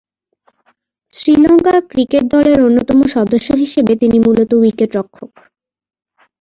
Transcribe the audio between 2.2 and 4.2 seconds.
দলের অন্যতম সদস্য হিসেবে তিনি